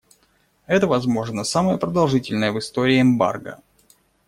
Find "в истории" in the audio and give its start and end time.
2.51-3.01